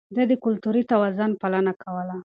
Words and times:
ده 0.15 0.23
د 0.31 0.33
کلتوري 0.45 0.81
توازن 0.91 1.31
پالنه 1.41 1.73
کوله. 1.81 2.15